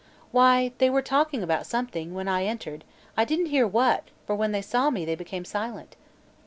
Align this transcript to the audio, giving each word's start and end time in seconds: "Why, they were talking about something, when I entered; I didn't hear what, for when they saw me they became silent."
"Why, 0.31 0.71
they 0.79 0.89
were 0.89 1.03
talking 1.03 1.43
about 1.43 1.67
something, 1.67 2.15
when 2.15 2.27
I 2.27 2.45
entered; 2.45 2.83
I 3.15 3.23
didn't 3.23 3.51
hear 3.53 3.67
what, 3.67 4.05
for 4.25 4.35
when 4.35 4.51
they 4.51 4.63
saw 4.63 4.89
me 4.89 5.05
they 5.05 5.13
became 5.13 5.45
silent." 5.45 5.95